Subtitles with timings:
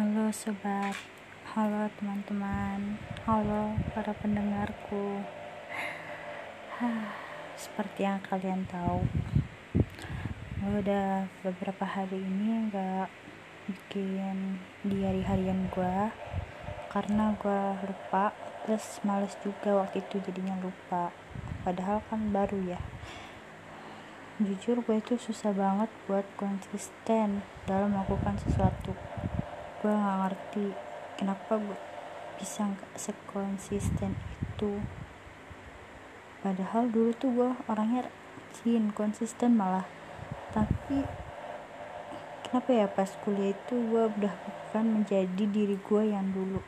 [0.00, 0.96] Halo sobat,
[1.52, 2.96] halo teman-teman,
[3.28, 5.20] halo para pendengarku.
[7.52, 9.04] Seperti yang kalian tahu,
[10.56, 13.12] gue udah beberapa hari ini nggak
[13.68, 16.08] bikin diary harian gue
[16.88, 18.32] karena gue lupa,
[18.64, 21.12] terus males juga waktu itu jadinya lupa.
[21.60, 22.80] Padahal kan baru ya.
[24.40, 28.96] Jujur gue itu susah banget buat konsisten dalam melakukan sesuatu
[29.80, 30.76] gue gak ngerti
[31.16, 31.78] kenapa gue
[32.36, 32.68] bisa
[33.00, 34.12] sekonsisten
[34.44, 34.80] itu.
[36.44, 39.88] Padahal dulu tuh gue orangnya rajin konsisten malah.
[40.52, 41.00] Tapi
[42.44, 46.60] kenapa ya pas kuliah itu gue udah bukan menjadi diri gue yang dulu?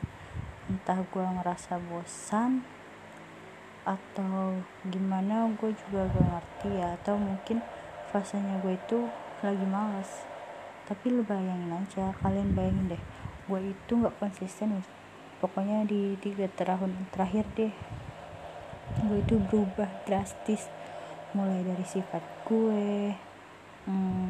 [0.65, 2.65] Entah gue ngerasa bosan
[3.85, 4.57] atau
[4.89, 6.97] gimana gue juga gak ngerti ya.
[6.97, 7.61] Atau mungkin
[8.09, 9.05] fasenya gue itu
[9.45, 10.32] lagi males
[10.89, 13.03] tapi lu bayangin aja kalian bayangin deh
[13.47, 14.83] gue itu nggak konsisten
[15.43, 17.73] pokoknya di tiga tahun terakhir deh
[19.01, 20.69] gue itu berubah drastis.
[21.33, 23.17] Mulai dari sifat gue
[23.89, 24.27] hmm,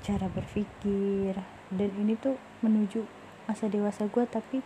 [0.00, 1.36] cara berpikir
[1.68, 3.04] dan ini tuh menuju
[3.44, 4.64] masa dewasa gue tapi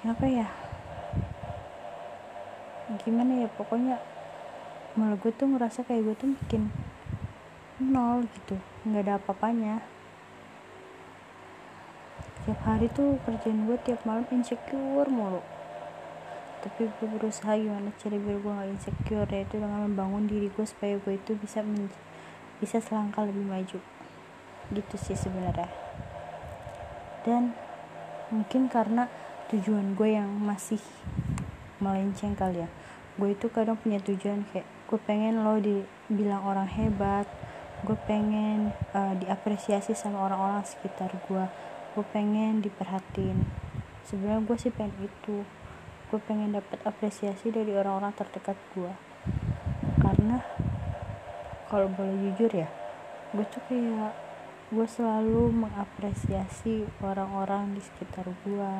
[0.00, 0.48] kenapa ya?
[3.04, 3.48] Gimana ya?
[3.52, 4.00] Pokoknya
[4.96, 6.62] malah gue tuh ngerasa kayak gue tuh makin
[7.84, 8.56] nol gitu.
[8.88, 9.84] Nggak ada apa-apanya
[12.48, 15.44] tiap hari tuh kerjaan gue tiap malam insecure mulu.
[16.64, 20.96] Tapi gue berusaha gimana cara biar gue gak insecure yaitu dengan membangun diri gue supaya
[20.96, 21.60] gue itu bisa
[22.56, 23.84] bisa selangkah lebih maju.
[24.72, 25.68] Gitu sih sebenarnya.
[27.28, 27.52] Dan
[28.32, 29.12] mungkin karena
[29.52, 30.80] tujuan gue yang masih
[31.84, 32.68] melenceng kali ya.
[33.20, 37.28] Gue itu kadang punya tujuan kayak gue pengen lo dibilang orang hebat
[37.84, 41.44] gue pengen uh, diapresiasi sama orang-orang sekitar gue
[41.98, 43.42] gue pengen diperhatiin.
[44.06, 45.42] Sebenarnya gue sih pengen itu.
[46.14, 48.94] Gue pengen dapat apresiasi dari orang-orang terdekat gue
[49.98, 50.40] karena
[51.68, 52.68] kalau boleh jujur ya
[53.36, 54.16] gue tuh kayak
[54.72, 58.72] gue selalu mengapresiasi orang-orang di sekitar gue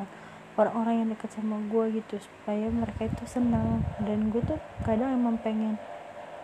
[0.57, 5.37] orang-orang yang dekat sama gue gitu supaya mereka itu senang dan gue tuh kadang emang
[5.39, 5.77] pengen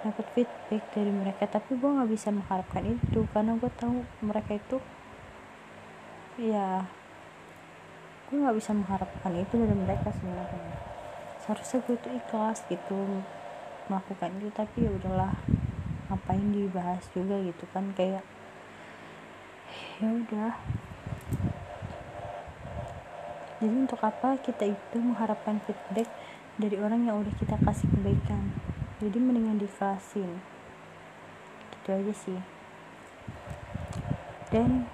[0.06, 4.78] dapat feedback dari mereka tapi gue nggak bisa mengharapkan itu karena gue tahu mereka itu
[6.35, 6.84] ya
[8.25, 10.75] gue nggak bisa mengharapkan itu dari mereka sebenarnya.
[11.40, 13.23] Seharusnya gue tuh ikhlas gitu
[13.85, 15.38] melakukan itu tapi ya udahlah
[16.09, 18.25] ngapain dibahas juga gitu kan kayak
[20.01, 20.53] ya udah.
[23.63, 26.12] Jadi untuk apa kita itu mengharapkan feedback
[26.59, 28.52] dari orang yang udah kita kasih kebaikan?
[29.00, 30.28] Jadi mendingan dikasih
[31.72, 32.40] gitu aja sih.
[34.52, 34.90] Dan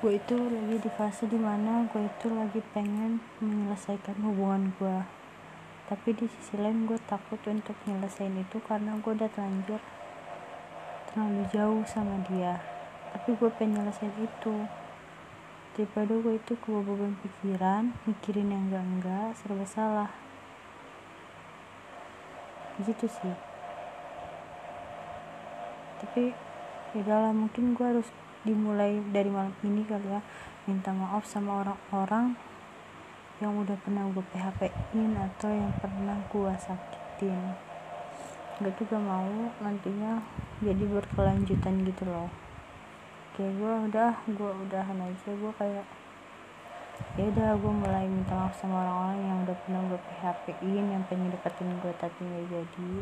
[0.00, 5.04] gue itu lagi di fase di mana gue itu lagi pengen menyelesaikan hubungan gue.
[5.92, 9.76] Tapi di sisi lain gue takut untuk nyelesain itu karena gue udah terlanjur
[11.12, 12.64] terlalu jauh sama dia.
[13.12, 14.64] Tapi gue pengen nyelesain itu.
[15.76, 20.10] Daripada gue itu kebawa beban pikiran mikirin yang enggak enggak serba salah.
[22.80, 23.36] Gitu sih.
[26.00, 26.32] Tapi
[26.96, 28.08] ya mungkin gue harus
[28.40, 30.20] dimulai dari malam ini kali ya.
[30.64, 32.36] Minta maaf sama orang-orang
[33.40, 37.56] yang udah pernah gue PHP in atau yang pernah gue sakitin.
[38.60, 40.20] Gak juga mau nantinya
[40.60, 42.28] jadi berkelanjutan gitu loh.
[43.32, 45.30] Kayak gue udah gue udahan aja.
[45.32, 45.88] Gue kayak
[47.16, 51.04] ya udah gue mulai minta maaf sama orang-orang yang udah pernah gue PHP in yang
[51.08, 52.92] pengen deketin gue tapi gak jadi.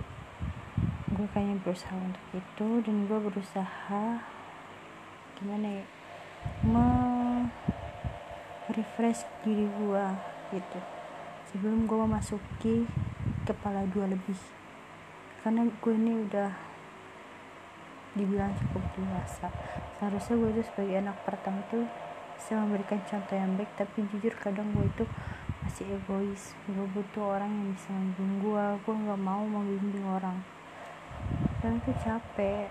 [1.18, 4.02] Gue kayaknya berusaha untuk itu dan gue berusaha
[5.38, 5.84] gimana ya
[8.78, 10.04] refresh diri gue
[10.54, 10.80] gitu.
[11.50, 12.84] Sebelum gue memasuki
[13.48, 14.36] kepala dua lebih.
[15.40, 16.50] Karena gue ini udah
[18.12, 19.48] dibilang cukup dewasa.
[19.96, 21.88] Seharusnya gue itu sebagai anak pertama tuh
[22.38, 25.04] bisa memberikan contoh yang baik tapi jujur kadang gue itu
[25.64, 26.52] masih egois.
[26.68, 30.38] Gue butuh orang yang bisa membimbing gue gue nggak mau membimbing orang.
[31.64, 32.70] Dan itu capek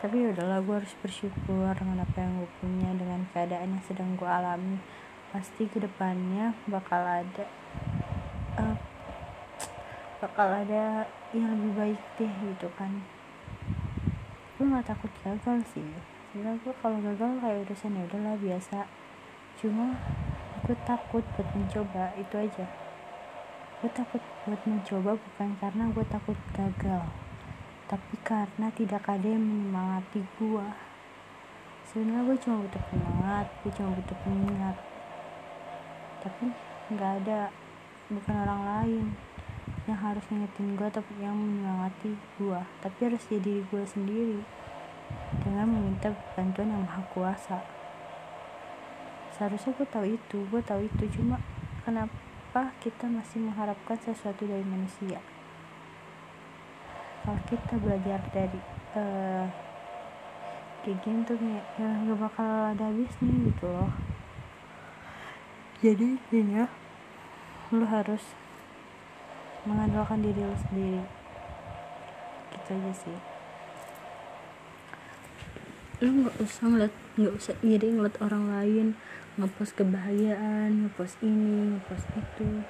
[0.00, 4.16] tapi ya udahlah gue harus bersyukur dengan apa yang gue punya dengan keadaan yang sedang
[4.16, 4.80] gue alami.
[5.28, 7.44] Pasti ke depannya bakal ada
[8.56, 8.76] uh,
[10.24, 11.04] bakal ada
[11.36, 13.04] yang lebih baik deh gitu kan.
[14.56, 15.84] Gue gak takut gagal sih.
[16.32, 18.78] Sebenarnya gue kalau gagal kayak urusan ya udahlah biasa.
[19.60, 20.00] Cuma
[20.64, 22.64] gue takut buat mencoba itu aja.
[23.84, 27.04] Gue takut buat mencoba bukan karena gue takut gagal
[27.90, 30.78] tapi karena tidak ada yang menyemangati gua.
[31.90, 34.76] Sebenarnya gue cuma butuh penyemangat gue cuma butuh pengingat.
[36.22, 36.44] Tapi
[36.94, 37.50] nggak ada
[38.06, 39.06] bukan orang lain
[39.90, 44.42] yang harus ngingetin gue atau yang menyemangati gue tapi harus jadi gue sendiri
[45.42, 47.58] dengan meminta bantuan yang maha kuasa.
[49.34, 51.18] Seharusnya gue tahu itu gue tahu itu.
[51.18, 51.42] Cuma
[51.82, 55.18] kenapa kita masih mengharapkan sesuatu dari manusia
[57.20, 58.60] kalau kita belajar dari
[58.96, 59.44] uh,
[60.80, 63.92] kayak gini tuh kayak ya gak bakal ada habisnya gitu loh.
[65.84, 66.64] Jadi intinya
[67.72, 68.24] lo harus
[69.68, 71.04] mengandalkan diri lo sendiri.
[72.56, 73.18] Gitu aja sih.
[76.00, 78.86] Lo nggak usah ngeliat nggak usah iri ngeliat orang lain.
[79.36, 82.64] Ngepost kebahagiaan ngepost ini ngepost itu.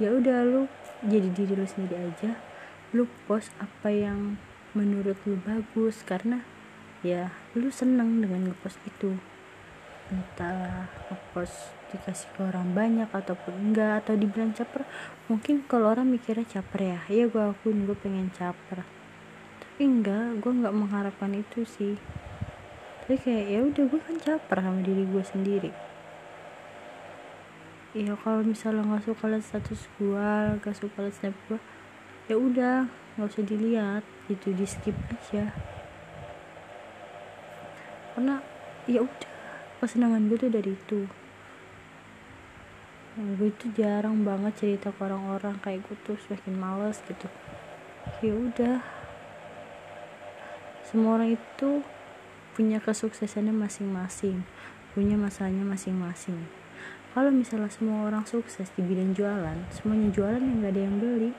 [0.00, 0.62] Ya udah lo
[1.04, 2.50] jadi diri lo sendiri aja
[2.90, 4.34] lu post apa yang
[4.74, 6.42] menurut lu bagus karena
[7.06, 9.14] ya lu seneng dengan ngepost itu.
[10.10, 14.86] Entah ngepost dikasih ke orang banyak ataupun enggak atau dibilang caper
[15.30, 16.98] mungkin kalau orang mikirnya caper ya.
[17.06, 18.82] Iya gue akuin gue pengen caper.
[19.62, 21.94] Tapi enggak gue nggak mengharapkan itu sih.
[23.06, 25.70] Tapi kayak ya udah gue kan caper sama diri gue sendiri.
[27.94, 30.30] Ya kalau misalnya nggak suka lihat status gue
[30.62, 31.58] gak suka lihat snap gue
[32.30, 32.86] ya udah
[33.18, 35.50] nggak usah dilihat itu di skip aja.
[38.14, 38.38] Karena
[38.86, 39.32] ya udah
[39.82, 41.00] kesenangan gue tuh dari itu.
[43.18, 47.26] Nah, gue itu jarang banget cerita ke orang-orang kayak gue tuh semakin males gitu.
[48.22, 48.78] Ya udah.
[50.86, 51.82] Semua orang itu
[52.54, 54.46] punya kesuksesannya masing-masing
[54.90, 56.34] punya masanya masing-masing.
[57.14, 61.30] Kalau misalnya semua orang sukses di bidang jualan semuanya jualan yang gak ada yang beli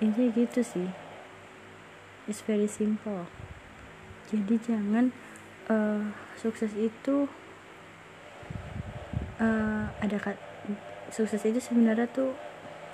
[0.00, 0.88] intinya gitu sih.
[2.24, 3.28] It's very simple.
[4.32, 5.12] Jadi jangan
[5.68, 7.28] uh, sukses itu
[9.40, 10.16] uh, ada
[11.12, 12.32] sukses itu sebenarnya tuh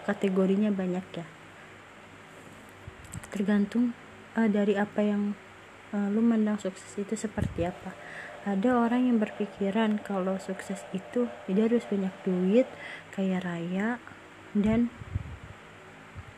[0.06, 1.26] kategorinya banyak ya.
[3.31, 3.94] Tergantung
[4.35, 5.37] uh, dari apa yang
[5.94, 7.94] uh, lu mandang sukses itu seperti apa.
[8.47, 12.67] Ada orang yang berpikiran kalau sukses itu dia harus banyak duit
[13.11, 13.99] kaya raya
[14.55, 14.87] dan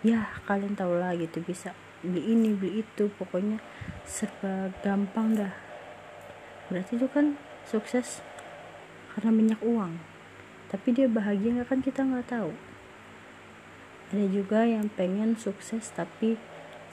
[0.06, 3.58] ya kalian tahu lah gitu bisa beli ini beli itu pokoknya
[4.06, 5.54] serba gampang dah.
[6.70, 7.34] Berarti itu kan
[7.66, 8.22] sukses
[9.14, 9.98] karena banyak uang.
[10.68, 12.52] Tapi dia bahagia kan kita nggak tahu.
[14.08, 16.38] Ada juga yang pengen sukses tapi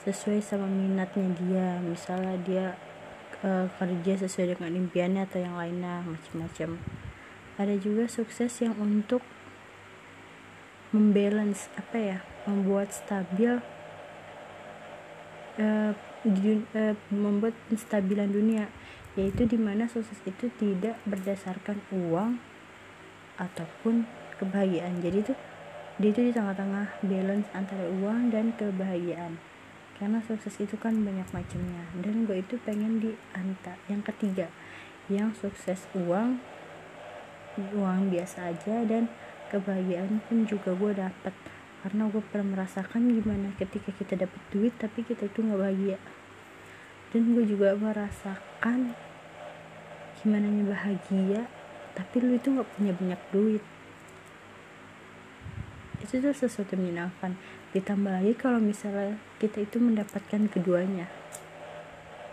[0.02, 1.68] sesuai sama minatnya dia.
[1.80, 2.66] Misalnya dia
[3.46, 6.82] uh, kerja sesuai dengan impiannya atau yang lainnya macam-macam.
[7.56, 9.22] Ada juga sukses yang untuk
[10.92, 13.60] membalance apa ya membuat stabil
[15.58, 18.66] uh, di, uh, membuat penstabilan dunia
[19.16, 22.36] yaitu di mana sukses itu tidak berdasarkan uang
[23.40, 24.04] ataupun
[24.36, 25.00] kebahagiaan.
[25.00, 25.32] Jadi itu
[25.96, 29.40] dia itu di tengah-tengah balance antara uang dan kebahagiaan.
[29.96, 31.88] Karena sukses itu kan banyak macamnya.
[31.96, 34.52] Dan gue itu pengen di anta yang ketiga
[35.06, 36.42] yang sukses uang
[37.72, 39.08] uang biasa aja dan
[39.48, 41.34] kebahagiaan pun juga gue dapat
[41.86, 46.02] karena gue pernah merasakan gimana ketika kita dapat duit tapi kita itu nggak bahagia.
[47.14, 48.90] Dan gue juga merasakan
[50.18, 51.46] gimana bahagia
[51.94, 53.62] tapi lu itu nggak punya banyak duit.
[56.02, 57.38] Itu tuh sesuatu menyenangkan.
[57.70, 61.06] Ditambah lagi kalau misalnya kita itu mendapatkan keduanya.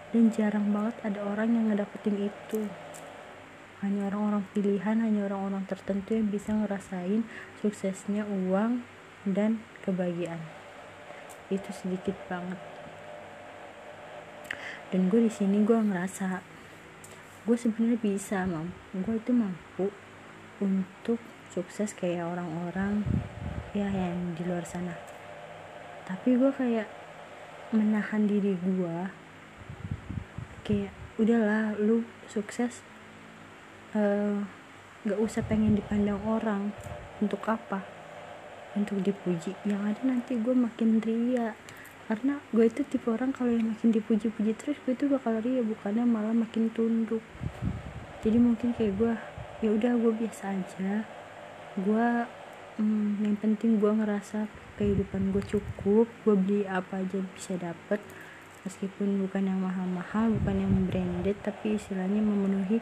[0.09, 2.65] Dan jarang banget ada orang yang ngedapetin itu.
[3.85, 7.21] Hanya orang-orang pilihan hanya orang-orang tertentu yang bisa ngerasain
[7.61, 8.81] suksesnya uang
[9.27, 10.39] dan kebahagiaan.
[11.47, 12.59] Itu sedikit banget.
[14.91, 16.43] Dan gue di sini gue ngerasa
[17.43, 18.71] gue sebenarnya bisa mam.
[18.93, 19.89] Gue itu mampu
[20.61, 23.01] untuk sukses kayak orang-orang
[23.73, 24.93] ya yang di luar sana.
[26.05, 26.87] Tapi gue kayak
[27.73, 28.97] menahan diri gue
[30.63, 32.85] kayak udahlah lu sukses
[33.97, 34.39] uh,
[35.03, 36.69] gak usah pengen dipandang orang.
[37.21, 37.92] Untuk apa
[38.73, 39.53] untuk dipuji.
[39.65, 41.53] Yang ada nanti gue makin ria.
[42.03, 46.03] Karena gue itu tipe orang kalau yang makin dipuji-puji terus gue itu bakal ria bukannya
[46.03, 47.23] malah makin tunduk.
[48.21, 49.13] Jadi mungkin kayak gue
[49.63, 51.07] ya udah gue biasa aja.
[51.79, 52.07] Gue
[52.81, 58.03] hmm, yang penting gue ngerasa kehidupan gue cukup gue beli apa aja bisa dapet.
[58.63, 62.79] Meskipun bukan yang mahal-mahal bukan yang branded tapi istilahnya memenuhi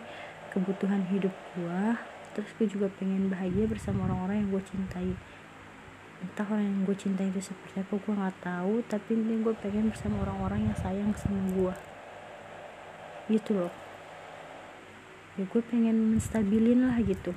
[0.51, 1.83] kebutuhan hidup gue
[2.31, 5.11] terus gue juga pengen bahagia bersama orang-orang yang gue cintai
[6.21, 9.89] entah orang yang gue cintai itu seperti apa gue nggak tahu tapi ini gue pengen
[9.89, 11.73] bersama orang-orang yang sayang sama gue.
[13.33, 13.73] Gitu loh.
[15.35, 17.33] Ya gue pengen menstabilin lah gitu.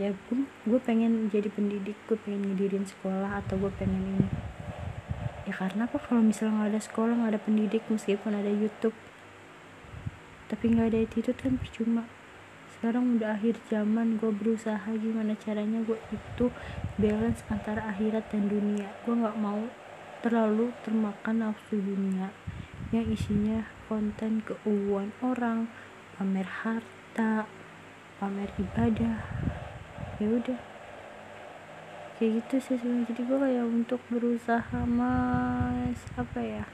[0.00, 4.28] Ya gue gue pengen jadi pendidik gue pengen ngedirin sekolah atau gue pengen ini.
[5.44, 6.00] Ya karena apa?
[6.00, 8.96] Kalau misalnya nggak ada sekolah nggak ada pendidik meskipun ada YouTube
[10.52, 12.04] tapi nggak ada attitude kan percuma
[12.82, 16.50] sekarang udah akhir zaman gue berusaha gimana caranya gue itu
[16.98, 18.90] balance antara akhirat dan dunia.
[19.06, 19.70] Gue nggak mau
[20.18, 22.34] terlalu termakan nafsu dunia
[22.90, 25.70] yang isinya konten keuangan orang
[26.18, 27.46] pamer harta
[28.18, 29.30] pamer ibadah.
[30.18, 30.58] Ya udah.
[32.18, 33.06] Kayak gitu sih sebenarnya.
[33.14, 36.66] Jadi gue kayak untuk berusaha mas apa ya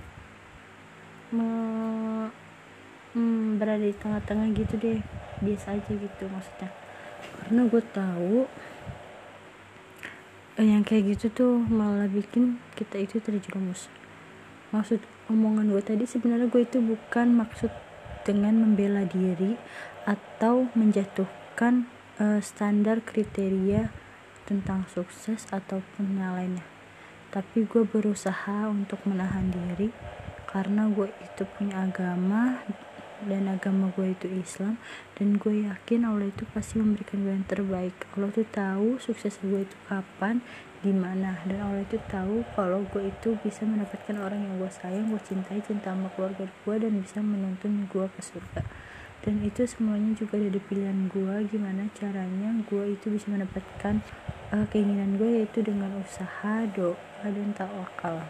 [1.36, 1.44] me
[3.12, 6.70] hmm, berada di tengah-tengah gitu deh biasa aja gitu maksudnya.
[7.42, 8.34] Karena gue tahu
[10.58, 13.86] eh, yang kayak gitu tuh malah bikin kita itu terjerumus.
[14.74, 15.00] Maksud
[15.32, 17.72] omongan gue tadi sebenarnya gue itu bukan maksud
[18.28, 19.56] dengan membela diri
[20.04, 21.88] atau menjatuhkan
[22.20, 23.88] uh, standar kriteria
[24.44, 26.66] tentang sukses ataupun yang lainnya.
[27.32, 29.92] Tapi gue berusaha untuk menahan diri
[30.48, 32.64] karena gue itu punya agama
[33.26, 34.78] dan agama gue itu Islam
[35.18, 37.94] dan gue yakin Allah itu pasti memberikan gue yang terbaik.
[38.14, 40.38] Allah tuh tahu sukses gue itu kapan
[40.78, 45.10] di mana dan Allah itu tahu kalau gue itu bisa mendapatkan orang yang gue sayang
[45.10, 48.62] gue cintai cinta sama keluarga gue dan bisa menuntun gue ke surga.
[49.18, 53.98] Dan itu semuanya juga ada pilihan gue gimana caranya gue itu bisa mendapatkan
[54.54, 58.22] uh, keinginan gue yaitu dengan usaha doa dan tawakal.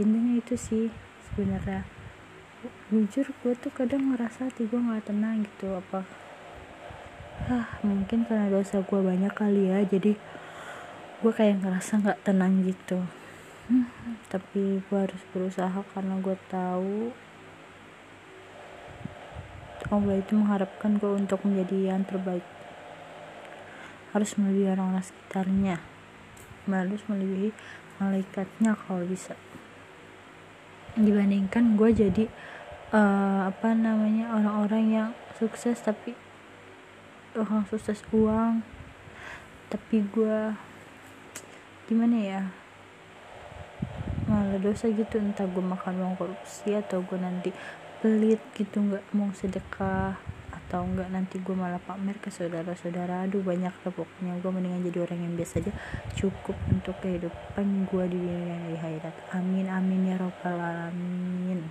[0.00, 0.88] Intinya itu sih
[1.28, 1.86] sebenarnya
[2.92, 6.04] jujur gue tuh kadang ngerasa hati gue nggak tenang gitu apa
[7.50, 10.16] ah mungkin karena dosa gue banyak kali ya jadi
[11.24, 13.00] gue kayak ngerasa nggak tenang gitu.
[13.64, 13.88] Hmm,
[14.28, 17.16] tapi gue harus berusaha karena gue tahu
[19.88, 22.44] Allah itu mengharapkan gue untuk menjadi yang terbaik.
[24.12, 25.76] Harus melebihi orang-orang sekitarnya.
[26.68, 27.56] Harus melebihi
[27.96, 29.32] malaikatnya kalau bisa
[30.94, 32.24] dibandingkan gue jadi
[32.94, 36.14] uh, apa namanya orang-orang yang sukses tapi
[37.34, 38.62] orang sukses uang.
[39.70, 40.54] Tapi gue
[41.90, 42.42] gimana ya?
[44.30, 47.50] Malah dosa gitu entah gue makan uang korupsi atau gue nanti
[48.04, 50.33] pelit gitu nggak mau sedekah
[50.74, 53.30] atau enggak nanti gue malah pamer ke saudara-saudara.
[53.30, 54.42] Aduh banyak lah pokoknya.
[54.42, 55.70] Gue mendingan jadi orang yang biasa aja.
[56.18, 59.14] Cukup untuk kehidupan gue di dunia dan di akhirat.
[59.38, 61.70] Amin amin ya robbal alamin.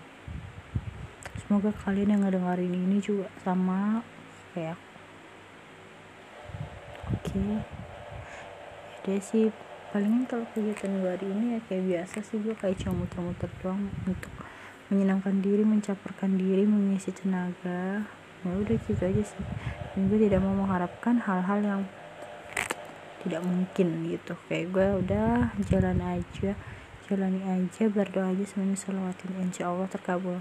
[1.35, 4.07] Semoga kalian yang ngedengerin ini juga sama
[4.55, 4.79] kayak
[7.11, 7.27] oke.
[7.27, 7.59] Okay.
[9.03, 9.51] ya sih
[9.91, 12.39] palingan kalau kegiatan gue hari ini ya kayak biasa sih.
[12.39, 14.31] Gue kayak cuma muter-muter doang untuk
[14.87, 19.45] menyenangkan diri mencaparkan diri mengisi tenaga ya udah gitu aja sih.
[19.95, 21.81] Dan gue tidak mau mengharapkan hal-hal yang
[23.23, 24.33] tidak mungkin gitu.
[24.51, 26.53] Kayak gue udah jalan aja
[27.03, 30.39] jalani aja berdoa aja semuanya salawatin insya Allah terkabul.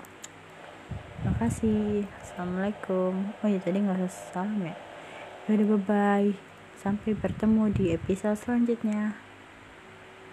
[1.26, 2.06] Makasih.
[2.23, 3.35] Assalamualaikum.
[3.42, 4.75] Oh ya tadi nggak usah salam ya?
[5.50, 6.30] Udah bye bye
[6.78, 9.14] sampai bertemu di episode selanjutnya